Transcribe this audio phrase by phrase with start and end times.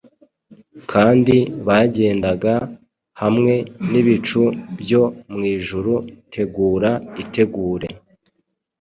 [0.91, 1.35] Kandi
[1.67, 2.55] bagendana
[3.21, 3.53] hamwe
[3.91, 4.41] n'ibicu
[4.79, 5.93] byo mwijuru!
[6.33, 7.87] Tegura, itegure!